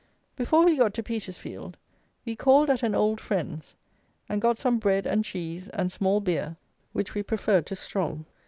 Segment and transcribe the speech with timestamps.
[0.35, 1.77] Before we got to Petersfield
[2.25, 3.75] we called at an old friend's
[4.27, 6.57] and got some bread and cheese and small beer,
[6.91, 8.25] which we preferred to strong.